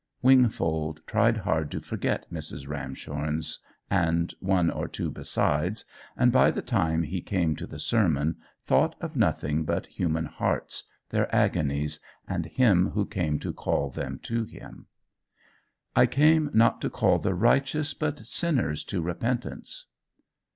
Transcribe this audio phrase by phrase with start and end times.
[0.23, 2.67] Wingfold tried hard to forget Mrs.
[2.67, 5.85] Ramshorn's, and one or two besides,
[6.17, 10.85] and by the time he came to the sermon, thought of nothing but human hearts,
[11.11, 14.87] their agonies, and him who came to call them to him.
[15.95, 19.85] "I came not to call the righteous, but sinners to repentance."